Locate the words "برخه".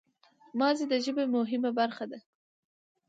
1.79-2.05